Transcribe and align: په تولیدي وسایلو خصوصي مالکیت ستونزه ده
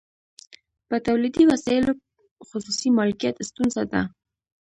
په 0.87 0.95
تولیدي 1.07 1.43
وسایلو 1.51 1.93
خصوصي 2.47 2.89
مالکیت 2.97 3.35
ستونزه 3.49 3.83
ده 3.91 4.01